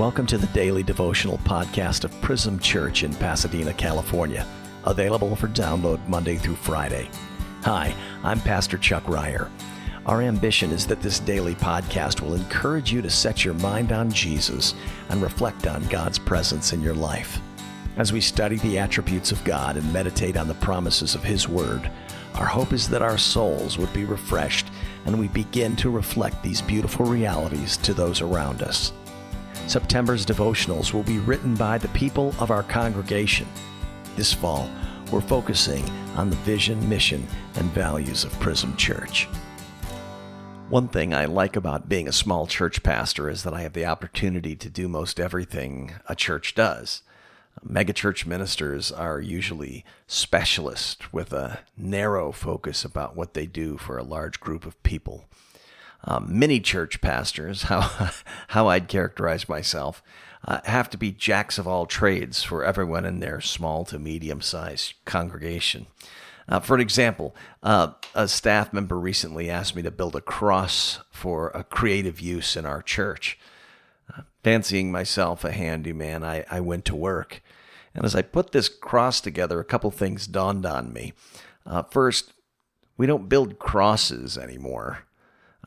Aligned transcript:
Welcome 0.00 0.24
to 0.28 0.38
the 0.38 0.46
daily 0.46 0.82
devotional 0.82 1.36
podcast 1.44 2.04
of 2.04 2.20
Prism 2.22 2.58
Church 2.58 3.02
in 3.02 3.12
Pasadena, 3.12 3.74
California. 3.74 4.46
Available 4.84 5.36
for 5.36 5.48
download 5.48 6.08
Monday 6.08 6.36
through 6.36 6.56
Friday. 6.56 7.10
Hi, 7.64 7.94
I'm 8.24 8.40
Pastor 8.40 8.78
Chuck 8.78 9.06
Ryer. 9.06 9.50
Our 10.06 10.22
ambition 10.22 10.70
is 10.70 10.86
that 10.86 11.02
this 11.02 11.20
daily 11.20 11.54
podcast 11.54 12.22
will 12.22 12.32
encourage 12.32 12.90
you 12.90 13.02
to 13.02 13.10
set 13.10 13.44
your 13.44 13.52
mind 13.52 13.92
on 13.92 14.10
Jesus 14.10 14.72
and 15.10 15.20
reflect 15.20 15.66
on 15.66 15.86
God's 15.88 16.18
presence 16.18 16.72
in 16.72 16.80
your 16.80 16.94
life. 16.94 17.38
As 17.98 18.10
we 18.10 18.22
study 18.22 18.56
the 18.56 18.78
attributes 18.78 19.32
of 19.32 19.44
God 19.44 19.76
and 19.76 19.92
meditate 19.92 20.38
on 20.38 20.48
the 20.48 20.54
promises 20.54 21.14
of 21.14 21.22
His 21.22 21.46
Word, 21.46 21.90
our 22.36 22.46
hope 22.46 22.72
is 22.72 22.88
that 22.88 23.02
our 23.02 23.18
souls 23.18 23.76
would 23.76 23.92
be 23.92 24.06
refreshed 24.06 24.68
and 25.04 25.20
we 25.20 25.28
begin 25.28 25.76
to 25.76 25.90
reflect 25.90 26.42
these 26.42 26.62
beautiful 26.62 27.04
realities 27.04 27.76
to 27.76 27.92
those 27.92 28.22
around 28.22 28.62
us. 28.62 28.94
September's 29.70 30.26
devotionals 30.26 30.92
will 30.92 31.04
be 31.04 31.20
written 31.20 31.54
by 31.54 31.78
the 31.78 31.86
people 31.90 32.34
of 32.40 32.50
our 32.50 32.64
congregation. 32.64 33.46
This 34.16 34.32
fall, 34.32 34.68
we're 35.12 35.20
focusing 35.20 35.88
on 36.16 36.28
the 36.28 36.34
vision, 36.38 36.88
mission, 36.88 37.24
and 37.54 37.70
values 37.70 38.24
of 38.24 38.32
Prism 38.40 38.76
Church. 38.76 39.28
One 40.70 40.88
thing 40.88 41.14
I 41.14 41.26
like 41.26 41.54
about 41.54 41.88
being 41.88 42.08
a 42.08 42.12
small 42.12 42.48
church 42.48 42.82
pastor 42.82 43.30
is 43.30 43.44
that 43.44 43.54
I 43.54 43.60
have 43.60 43.74
the 43.74 43.86
opportunity 43.86 44.56
to 44.56 44.68
do 44.68 44.88
most 44.88 45.20
everything 45.20 45.92
a 46.08 46.16
church 46.16 46.56
does. 46.56 47.02
Megachurch 47.64 48.26
ministers 48.26 48.90
are 48.90 49.20
usually 49.20 49.84
specialists 50.08 51.12
with 51.12 51.32
a 51.32 51.60
narrow 51.76 52.32
focus 52.32 52.84
about 52.84 53.14
what 53.14 53.34
they 53.34 53.46
do 53.46 53.76
for 53.76 53.98
a 53.98 54.02
large 54.02 54.40
group 54.40 54.66
of 54.66 54.82
people. 54.82 55.26
Um, 56.04 56.26
mini 56.30 56.60
church 56.60 57.00
pastors, 57.00 57.62
how, 57.64 58.10
how 58.48 58.68
I'd 58.68 58.88
characterize 58.88 59.48
myself, 59.48 60.02
uh, 60.46 60.60
have 60.64 60.88
to 60.90 60.98
be 60.98 61.12
jacks 61.12 61.58
of 61.58 61.68
all 61.68 61.86
trades 61.86 62.42
for 62.42 62.64
everyone 62.64 63.04
in 63.04 63.20
their 63.20 63.40
small 63.40 63.84
to 63.86 63.98
medium 63.98 64.40
sized 64.40 64.94
congregation. 65.04 65.86
Uh, 66.48 66.58
for 66.58 66.74
an 66.74 66.80
example, 66.80 67.34
uh, 67.62 67.92
a 68.14 68.26
staff 68.26 68.72
member 68.72 68.98
recently 68.98 69.48
asked 69.48 69.76
me 69.76 69.82
to 69.82 69.90
build 69.90 70.16
a 70.16 70.20
cross 70.20 70.98
for 71.10 71.50
a 71.50 71.62
creative 71.62 72.20
use 72.20 72.56
in 72.56 72.66
our 72.66 72.82
church. 72.82 73.38
Fancying 74.42 74.90
myself 74.90 75.44
a 75.44 75.52
handyman, 75.52 76.24
I, 76.24 76.44
I 76.50 76.60
went 76.60 76.86
to 76.86 76.96
work. 76.96 77.42
And 77.94 78.04
as 78.04 78.16
I 78.16 78.22
put 78.22 78.52
this 78.52 78.68
cross 78.68 79.20
together, 79.20 79.60
a 79.60 79.64
couple 79.64 79.90
things 79.90 80.26
dawned 80.26 80.64
on 80.64 80.92
me. 80.92 81.12
Uh, 81.66 81.82
first, 81.82 82.32
we 82.96 83.06
don't 83.06 83.28
build 83.28 83.58
crosses 83.58 84.38
anymore. 84.38 85.00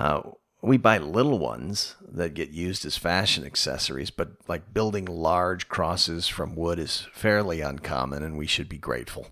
Uh, 0.00 0.22
we 0.62 0.78
buy 0.78 0.96
little 0.96 1.38
ones 1.38 1.94
that 2.00 2.34
get 2.34 2.50
used 2.50 2.86
as 2.86 2.96
fashion 2.96 3.44
accessories, 3.44 4.10
but 4.10 4.32
like 4.48 4.72
building 4.72 5.04
large 5.04 5.68
crosses 5.68 6.26
from 6.26 6.56
wood 6.56 6.78
is 6.78 7.06
fairly 7.12 7.60
uncommon, 7.60 8.22
and 8.22 8.38
we 8.38 8.46
should 8.46 8.68
be 8.68 8.78
grateful. 8.78 9.28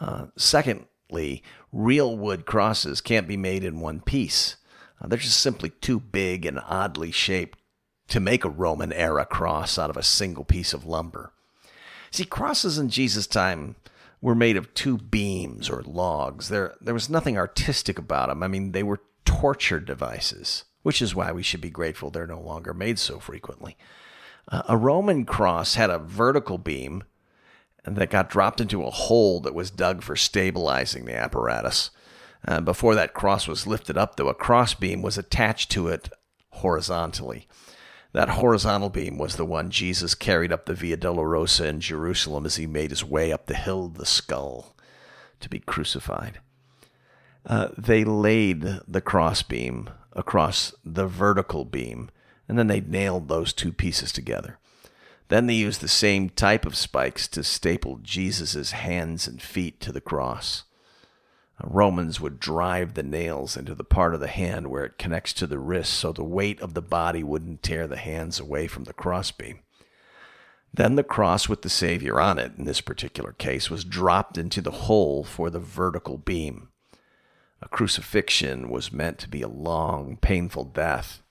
Uh, 0.00 0.26
secondly, 0.36 1.42
real 1.72 2.16
wood 2.16 2.46
crosses 2.46 3.00
can't 3.00 3.28
be 3.28 3.36
made 3.36 3.62
in 3.64 3.80
one 3.80 4.00
piece. 4.00 4.56
Uh, 5.00 5.06
they're 5.06 5.18
just 5.18 5.40
simply 5.40 5.70
too 5.70 6.00
big 6.00 6.44
and 6.44 6.60
oddly 6.66 7.12
shaped 7.12 7.58
to 8.08 8.18
make 8.18 8.44
a 8.44 8.50
Roman 8.50 8.92
era 8.92 9.24
cross 9.24 9.78
out 9.78 9.90
of 9.90 9.96
a 9.96 10.02
single 10.02 10.44
piece 10.44 10.72
of 10.72 10.84
lumber. 10.84 11.32
See, 12.10 12.24
crosses 12.24 12.76
in 12.76 12.88
Jesus' 12.88 13.26
time 13.28 13.76
were 14.20 14.34
made 14.34 14.56
of 14.56 14.74
two 14.74 14.98
beams 14.98 15.70
or 15.70 15.82
logs. 15.82 16.48
There, 16.48 16.74
there 16.80 16.94
was 16.94 17.08
nothing 17.08 17.38
artistic 17.38 17.98
about 17.98 18.28
them. 18.28 18.42
I 18.42 18.48
mean, 18.48 18.72
they 18.72 18.82
were 18.82 19.00
torture 19.40 19.80
devices, 19.80 20.64
which 20.82 21.00
is 21.00 21.14
why 21.14 21.32
we 21.32 21.42
should 21.42 21.60
be 21.60 21.70
grateful 21.70 22.10
they're 22.10 22.26
no 22.26 22.40
longer 22.40 22.74
made 22.74 22.98
so 22.98 23.18
frequently. 23.18 23.76
Uh, 24.48 24.62
a 24.68 24.76
Roman 24.76 25.24
cross 25.24 25.74
had 25.76 25.90
a 25.90 25.98
vertical 25.98 26.58
beam 26.58 27.02
that 27.84 28.10
got 28.10 28.30
dropped 28.30 28.60
into 28.60 28.84
a 28.84 28.90
hole 28.90 29.40
that 29.40 29.54
was 29.54 29.70
dug 29.70 30.02
for 30.02 30.16
stabilizing 30.16 31.04
the 31.04 31.16
apparatus. 31.16 31.90
Uh, 32.46 32.60
before 32.60 32.94
that 32.94 33.14
cross 33.14 33.48
was 33.48 33.66
lifted 33.66 33.96
up, 33.96 34.16
though, 34.16 34.28
a 34.28 34.34
cross 34.34 34.74
beam 34.74 35.02
was 35.02 35.16
attached 35.16 35.70
to 35.70 35.88
it 35.88 36.08
horizontally. 36.50 37.48
That 38.12 38.28
horizontal 38.28 38.90
beam 38.90 39.16
was 39.16 39.36
the 39.36 39.46
one 39.46 39.70
Jesus 39.70 40.14
carried 40.14 40.52
up 40.52 40.66
the 40.66 40.74
Via 40.74 40.98
Dolorosa 40.98 41.66
in 41.66 41.80
Jerusalem 41.80 42.44
as 42.44 42.56
he 42.56 42.66
made 42.66 42.90
his 42.90 43.04
way 43.04 43.32
up 43.32 43.46
the 43.46 43.54
hill 43.54 43.86
of 43.86 43.94
the 43.94 44.06
skull 44.06 44.76
to 45.40 45.48
be 45.48 45.58
crucified. 45.58 46.40
Uh, 47.44 47.68
they 47.76 48.04
laid 48.04 48.62
the 48.86 49.00
crossbeam 49.00 49.90
across 50.12 50.74
the 50.84 51.06
vertical 51.06 51.64
beam, 51.64 52.10
and 52.48 52.58
then 52.58 52.68
they 52.68 52.80
nailed 52.80 53.28
those 53.28 53.52
two 53.52 53.72
pieces 53.72 54.12
together. 54.12 54.58
Then 55.28 55.46
they 55.46 55.54
used 55.54 55.80
the 55.80 55.88
same 55.88 56.28
type 56.28 56.66
of 56.66 56.76
spikes 56.76 57.26
to 57.28 57.42
staple 57.42 57.98
Jesus' 58.02 58.72
hands 58.72 59.26
and 59.26 59.40
feet 59.40 59.80
to 59.80 59.92
the 59.92 60.00
cross. 60.00 60.64
Romans 61.64 62.20
would 62.20 62.40
drive 62.40 62.94
the 62.94 63.02
nails 63.02 63.56
into 63.56 63.74
the 63.74 63.84
part 63.84 64.14
of 64.14 64.20
the 64.20 64.28
hand 64.28 64.66
where 64.66 64.84
it 64.84 64.98
connects 64.98 65.32
to 65.34 65.46
the 65.46 65.58
wrist 65.58 65.94
so 65.94 66.12
the 66.12 66.24
weight 66.24 66.60
of 66.60 66.74
the 66.74 66.82
body 66.82 67.22
wouldn't 67.22 67.62
tear 67.62 67.86
the 67.86 67.96
hands 67.96 68.40
away 68.40 68.66
from 68.66 68.84
the 68.84 68.92
crossbeam. 68.92 69.60
Then 70.74 70.96
the 70.96 71.04
cross 71.04 71.48
with 71.48 71.62
the 71.62 71.68
Savior 71.68 72.20
on 72.20 72.38
it, 72.38 72.52
in 72.56 72.64
this 72.64 72.80
particular 72.80 73.32
case, 73.32 73.70
was 73.70 73.84
dropped 73.84 74.38
into 74.38 74.60
the 74.60 74.70
hole 74.70 75.22
for 75.22 75.50
the 75.50 75.60
vertical 75.60 76.18
beam. 76.18 76.68
A 77.62 77.68
crucifixion 77.68 78.68
was 78.68 78.92
meant 78.92 79.18
to 79.20 79.28
be 79.28 79.40
a 79.40 79.48
long, 79.48 80.16
painful 80.16 80.64
death. 80.64 81.22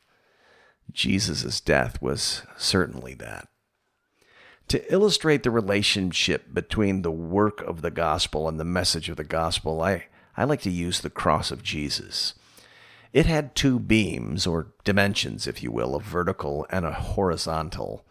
Jesus' 0.89 1.59
death 1.59 2.01
was 2.01 2.43
certainly 2.57 3.13
that. 3.15 3.49
To 4.69 4.93
illustrate 4.93 5.43
the 5.43 5.51
relationship 5.51 6.53
between 6.53 7.01
the 7.01 7.11
work 7.11 7.61
of 7.61 7.81
the 7.81 7.91
gospel 7.91 8.47
and 8.47 8.57
the 8.57 8.63
message 8.63 9.09
of 9.09 9.17
the 9.17 9.25
gospel, 9.25 9.81
I, 9.81 10.05
I 10.37 10.45
like 10.45 10.61
to 10.61 10.69
use 10.71 11.01
the 11.01 11.09
cross 11.09 11.51
of 11.51 11.63
Jesus. 11.63 12.33
It 13.11 13.25
had 13.25 13.53
two 13.53 13.77
beams, 13.77 14.47
or 14.47 14.71
dimensions, 14.85 15.47
if 15.47 15.61
you 15.61 15.69
will, 15.69 15.95
a 15.95 15.99
vertical 15.99 16.65
and 16.69 16.85
a 16.85 16.93
horizontal, 16.93 18.05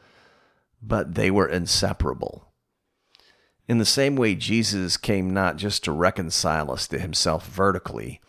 but 0.83 1.15
they 1.15 1.31
were 1.31 1.49
inseparable. 1.49 2.50
In 3.71 3.79
the 3.79 3.85
same 3.85 4.17
way, 4.17 4.35
Jesus 4.35 4.97
came 4.97 5.33
not 5.33 5.55
just 5.55 5.85
to 5.85 5.93
reconcile 5.93 6.73
us 6.73 6.89
to 6.89 6.99
himself 6.99 7.47
vertically, 7.47 8.21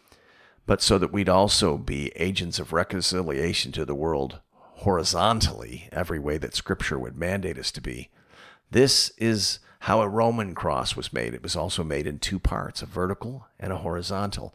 but 0.67 0.83
so 0.83 0.99
that 0.99 1.11
we'd 1.11 1.27
also 1.27 1.77
be 1.79 2.11
agents 2.15 2.59
of 2.59 2.73
reconciliation 2.73 3.71
to 3.71 3.83
the 3.83 3.95
world 3.95 4.39
horizontally, 4.53 5.89
every 5.91 6.19
way 6.19 6.37
that 6.37 6.53
Scripture 6.53 6.99
would 6.99 7.17
mandate 7.17 7.57
us 7.57 7.71
to 7.71 7.81
be. 7.81 8.11
This 8.69 9.13
is 9.17 9.57
how 9.79 10.01
a 10.01 10.07
Roman 10.07 10.53
cross 10.53 10.95
was 10.95 11.11
made. 11.11 11.33
It 11.33 11.41
was 11.41 11.55
also 11.55 11.83
made 11.83 12.05
in 12.05 12.19
two 12.19 12.37
parts, 12.37 12.83
a 12.83 12.85
vertical 12.85 13.47
and 13.59 13.73
a 13.73 13.77
horizontal. 13.77 14.53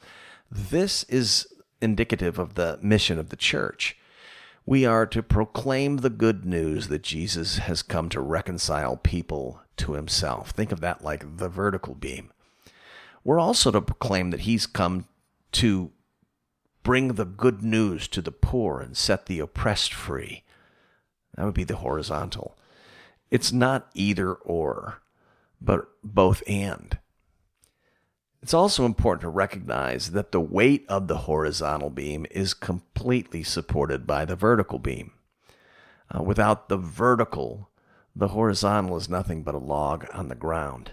This 0.53 1.03
is 1.09 1.49
indicative 1.83 2.39
of 2.39 2.55
the 2.55 2.79
mission 2.81 3.19
of 3.19 3.31
the 3.31 3.37
church. 3.37 3.97
We 4.65 4.87
are 4.87 5.07
to 5.07 5.23
proclaim 5.25 5.97
the 5.97 6.11
good 6.11 6.45
news 6.45 6.87
that 6.87 7.03
Jesus 7.03 7.59
has 7.59 7.83
come 7.83 8.09
to 8.11 8.21
reconcile 8.21 8.97
people 8.97 9.63
to 9.79 9.93
himself. 9.93 10.51
Think 10.51 10.73
of 10.73 10.81
that 10.81 11.03
like 11.03 11.39
the 11.39 11.49
vertical 11.49 11.95
beam. 11.95 12.33
We're 13.25 13.41
also 13.41 13.71
to 13.71 13.81
proclaim 13.81 14.31
that 14.31 14.41
he's 14.41 14.67
come 14.67 15.07
to 15.53 15.91
bring 16.83 17.15
the 17.15 17.25
good 17.25 17.63
news 17.63 18.07
to 18.09 18.23
the 18.23 18.31
poor 18.31 18.81
and 18.81 18.97
set 18.97 19.27
the 19.27 19.41
oppressed 19.41 19.93
free. 19.93 20.45
That 21.35 21.45
would 21.45 21.55
be 21.55 21.65
the 21.65 21.77
horizontal. 21.77 22.57
It's 23.31 23.53
not 23.53 23.91
either 23.95 24.33
or 24.33 25.03
but 25.61 25.89
both 26.05 26.43
and. 26.47 26.99
It's 28.43 28.55
also 28.55 28.85
important 28.85 29.23
to 29.23 29.29
recognize 29.29 30.13
that 30.13 30.31
the 30.31 30.41
weight 30.41 30.85
of 30.89 31.09
the 31.09 31.19
horizontal 31.19 31.91
beam 31.91 32.27
is 32.31 32.55
completely 32.55 33.43
supported 33.43 34.07
by 34.07 34.25
the 34.25 34.37
vertical 34.37 34.79
beam. 34.79 35.13
Uh, 36.15 36.23
without 36.23 36.69
the 36.69 36.77
vertical, 36.77 37.69
the 38.19 38.29
horizontal 38.29 38.97
is 38.97 39.11
nothing 39.11 39.43
but 39.43 39.55
a 39.55 39.59
log 39.59 40.07
on 40.15 40.29
the 40.29 40.35
ground. 40.35 40.93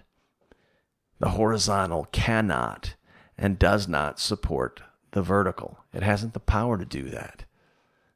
The 1.20 1.30
horizontal 1.30 2.06
cannot 2.12 2.96
and 3.38 3.58
does 3.58 3.88
not 3.88 4.20
support 4.20 4.82
the 5.12 5.22
vertical. 5.22 5.80
It 5.94 6.04
hasn't 6.04 6.34
the 6.34 6.42
power 6.42 6.78
to 6.78 6.86
do 6.86 7.10
that. 7.12 7.46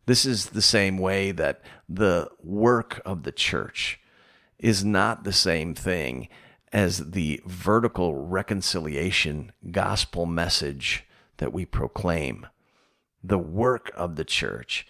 This 0.08 0.26
is 0.26 0.48
the 0.48 0.62
same 0.62 0.98
way 0.98 1.32
that 1.32 1.62
the 1.88 2.30
work 2.44 3.02
of 3.06 3.24
the 3.24 3.32
church 3.32 4.00
is 4.60 4.84
not 4.84 5.24
the 5.24 5.34
same 5.34 5.74
thing 5.74 6.28
as 6.74 7.12
the 7.12 7.42
vertical 7.46 8.16
reconciliation 8.16 9.54
gospel 9.72 10.26
message 10.26 11.06
that 11.38 11.54
we 11.54 11.66
proclaim. 11.66 12.46
The 13.24 13.38
work 13.38 13.92
of 13.96 14.18
the 14.18 14.26
church 14.26 14.86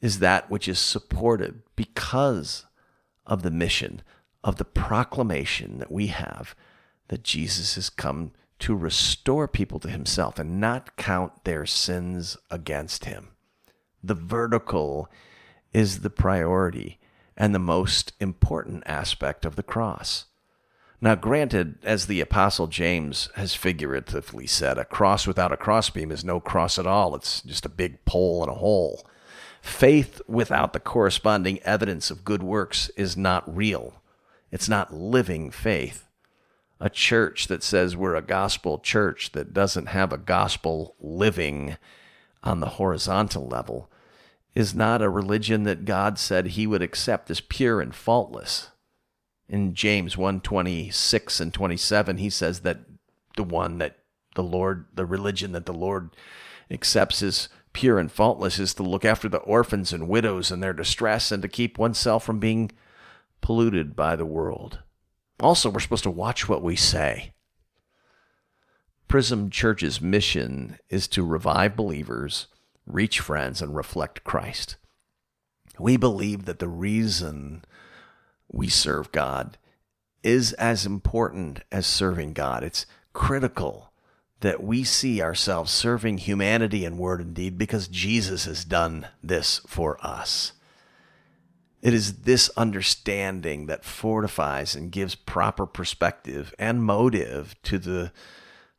is 0.00 0.20
that 0.20 0.50
which 0.50 0.68
is 0.68 0.78
supported 0.78 1.62
because 1.76 2.64
of 3.28 3.42
the 3.42 3.50
mission 3.50 4.02
of 4.42 4.56
the 4.56 4.64
proclamation 4.64 5.78
that 5.78 5.92
we 5.92 6.08
have 6.08 6.54
that 7.08 7.22
Jesus 7.22 7.74
has 7.74 7.90
come 7.90 8.32
to 8.58 8.74
restore 8.74 9.46
people 9.46 9.78
to 9.80 9.88
himself 9.88 10.38
and 10.38 10.60
not 10.60 10.96
count 10.96 11.44
their 11.44 11.64
sins 11.66 12.36
against 12.50 13.04
him. 13.04 13.28
The 14.02 14.14
vertical 14.14 15.08
is 15.72 16.00
the 16.00 16.10
priority 16.10 16.98
and 17.36 17.54
the 17.54 17.60
most 17.60 18.12
important 18.18 18.82
aspect 18.86 19.44
of 19.44 19.56
the 19.56 19.62
cross. 19.62 20.26
Now, 21.00 21.14
granted, 21.14 21.78
as 21.84 22.06
the 22.06 22.20
Apostle 22.20 22.66
James 22.66 23.28
has 23.36 23.54
figuratively 23.54 24.48
said, 24.48 24.78
a 24.78 24.84
cross 24.84 25.28
without 25.28 25.52
a 25.52 25.56
crossbeam 25.56 26.10
is 26.10 26.24
no 26.24 26.40
cross 26.40 26.76
at 26.78 26.88
all. 26.88 27.14
It's 27.14 27.40
just 27.42 27.64
a 27.64 27.68
big 27.68 28.04
pole 28.04 28.42
and 28.42 28.50
a 28.50 28.56
hole. 28.56 29.06
Faith 29.60 30.20
without 30.26 30.72
the 30.72 30.80
corresponding 30.80 31.58
evidence 31.60 32.10
of 32.10 32.24
good 32.24 32.42
works 32.42 32.90
is 32.96 33.16
not 33.16 33.54
real. 33.54 34.02
It's 34.50 34.68
not 34.68 34.94
living 34.94 35.50
faith. 35.50 36.08
A 36.80 36.88
church 36.88 37.48
that 37.48 37.62
says 37.62 37.96
we're 37.96 38.14
a 38.14 38.22
gospel 38.22 38.78
church 38.78 39.32
that 39.32 39.52
doesn't 39.52 39.86
have 39.86 40.12
a 40.12 40.18
gospel 40.18 40.94
living 41.00 41.76
on 42.42 42.60
the 42.60 42.68
horizontal 42.70 43.46
level 43.48 43.90
is 44.54 44.74
not 44.74 45.02
a 45.02 45.08
religion 45.08 45.64
that 45.64 45.84
God 45.84 46.18
said 46.18 46.48
he 46.48 46.66
would 46.66 46.82
accept 46.82 47.30
as 47.30 47.40
pure 47.40 47.80
and 47.80 47.94
faultless 47.94 48.70
in 49.48 49.74
James 49.74 50.16
1:26 50.16 51.40
and 51.40 51.54
27 51.54 52.18
he 52.18 52.30
says 52.30 52.60
that 52.60 52.80
the 53.36 53.44
one 53.44 53.78
that 53.78 53.98
the 54.34 54.42
Lord 54.42 54.86
the 54.92 55.06
religion 55.06 55.52
that 55.52 55.66
the 55.66 55.72
Lord 55.72 56.10
accepts 56.70 57.22
is 57.22 57.48
pure 57.78 58.00
and 58.00 58.10
faultless 58.10 58.58
is 58.58 58.74
to 58.74 58.82
look 58.82 59.04
after 59.04 59.28
the 59.28 59.38
orphans 59.38 59.92
and 59.92 60.08
widows 60.08 60.50
in 60.50 60.58
their 60.58 60.72
distress 60.72 61.30
and 61.30 61.42
to 61.42 61.48
keep 61.48 61.78
oneself 61.78 62.24
from 62.24 62.40
being 62.40 62.72
polluted 63.40 63.94
by 63.94 64.16
the 64.16 64.26
world. 64.26 64.80
Also, 65.38 65.70
we're 65.70 65.78
supposed 65.78 66.02
to 66.02 66.10
watch 66.10 66.48
what 66.48 66.60
we 66.60 66.74
say. 66.74 67.32
Prism 69.06 69.48
Church's 69.48 70.00
mission 70.00 70.76
is 70.90 71.06
to 71.06 71.22
revive 71.22 71.76
believers, 71.76 72.48
reach 72.84 73.20
friends, 73.20 73.62
and 73.62 73.76
reflect 73.76 74.24
Christ. 74.24 74.74
We 75.78 75.96
believe 75.96 76.46
that 76.46 76.58
the 76.58 76.66
reason 76.66 77.64
we 78.50 78.66
serve 78.66 79.12
God 79.12 79.56
is 80.24 80.52
as 80.54 80.84
important 80.84 81.60
as 81.70 81.86
serving 81.86 82.32
God. 82.32 82.64
It's 82.64 82.86
critical 83.12 83.92
that 84.40 84.62
we 84.62 84.84
see 84.84 85.20
ourselves 85.20 85.72
serving 85.72 86.18
humanity 86.18 86.84
in 86.84 86.98
word 86.98 87.20
and 87.20 87.34
deed 87.34 87.58
because 87.58 87.88
Jesus 87.88 88.44
has 88.44 88.64
done 88.64 89.08
this 89.22 89.60
for 89.66 89.98
us. 90.04 90.52
It 91.82 91.94
is 91.94 92.22
this 92.22 92.50
understanding 92.56 93.66
that 93.66 93.84
fortifies 93.84 94.74
and 94.74 94.92
gives 94.92 95.14
proper 95.14 95.66
perspective 95.66 96.54
and 96.58 96.82
motive 96.82 97.54
to 97.64 97.78
the 97.78 98.12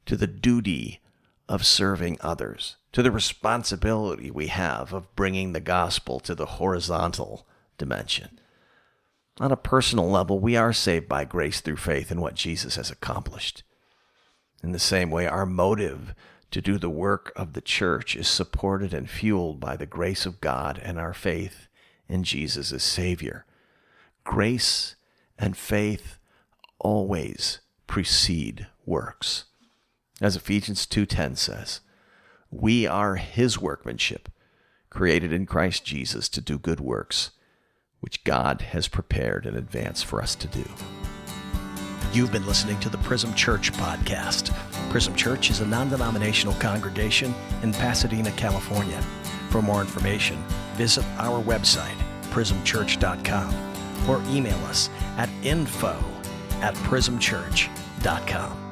to 0.05 0.15
the 0.15 0.27
duty 0.27 1.01
of 1.47 1.65
serving 1.65 2.17
others, 2.21 2.77
to 2.91 3.03
the 3.03 3.11
responsibility 3.11 4.31
we 4.31 4.47
have 4.47 4.91
of 4.91 5.13
bringing 5.15 5.53
the 5.53 5.59
gospel 5.59 6.19
to 6.19 6.33
the 6.33 6.45
horizontal 6.45 7.47
dimension. 7.77 8.39
On 9.39 9.51
a 9.51 9.57
personal 9.57 10.09
level, 10.09 10.39
we 10.39 10.55
are 10.55 10.73
saved 10.73 11.07
by 11.07 11.25
grace 11.25 11.61
through 11.61 11.77
faith 11.77 12.11
in 12.11 12.19
what 12.19 12.35
Jesus 12.35 12.75
has 12.75 12.89
accomplished. 12.89 13.63
In 14.63 14.71
the 14.71 14.79
same 14.79 15.09
way, 15.09 15.25
our 15.25 15.45
motive 15.45 16.13
to 16.51 16.61
do 16.61 16.77
the 16.77 16.89
work 16.89 17.31
of 17.35 17.53
the 17.53 17.61
church 17.61 18.15
is 18.15 18.27
supported 18.27 18.93
and 18.93 19.09
fueled 19.09 19.59
by 19.59 19.75
the 19.75 19.85
grace 19.85 20.25
of 20.25 20.41
God 20.41 20.79
and 20.83 20.99
our 20.99 21.13
faith 21.13 21.67
in 22.07 22.23
Jesus 22.23 22.71
as 22.71 22.83
Savior. 22.83 23.45
Grace 24.23 24.95
and 25.37 25.55
faith 25.55 26.17
always 26.79 27.59
precede 27.87 28.67
works. 28.85 29.45
As 30.21 30.35
Ephesians 30.35 30.85
2:10 30.85 31.37
says, 31.37 31.81
we 32.51 32.87
are 32.87 33.15
his 33.15 33.59
workmanship, 33.59 34.27
created 34.89 35.31
in 35.31 35.45
Christ 35.45 35.85
Jesus 35.85 36.27
to 36.29 36.41
do 36.41 36.57
good 36.57 36.79
works 36.79 37.31
which 37.99 38.23
God 38.23 38.61
has 38.61 38.87
prepared 38.87 39.45
in 39.45 39.55
advance 39.55 40.01
for 40.01 40.21
us 40.21 40.33
to 40.35 40.47
do. 40.47 40.65
You've 42.11 42.31
been 42.31 42.47
listening 42.47 42.79
to 42.79 42.89
the 42.89 42.97
Prism 42.99 43.35
Church 43.35 43.71
podcast. 43.73 44.51
Prism 44.89 45.15
Church 45.15 45.51
is 45.51 45.61
a 45.61 45.65
non 45.65 45.89
denominational 45.89 46.55
congregation 46.55 47.35
in 47.61 47.71
Pasadena, 47.71 48.31
California. 48.31 48.99
For 49.51 49.61
more 49.61 49.81
information, 49.81 50.43
visit 50.73 51.05
our 51.17 51.41
website, 51.43 51.97
prismchurch.com, 52.31 54.09
or 54.09 54.23
email 54.27 54.57
us 54.65 54.89
at 55.17 55.29
info 55.43 55.95
at 56.61 56.73
prismchurch.com. 56.75 58.68